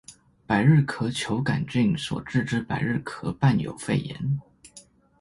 [0.47, 4.41] 百日咳球桿菌所致之百日咳伴有肺炎